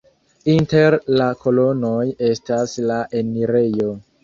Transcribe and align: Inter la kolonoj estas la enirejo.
Inter 0.53 0.97
la 1.19 1.27
kolonoj 1.43 2.09
estas 2.31 2.75
la 2.89 2.99
enirejo. 3.23 3.89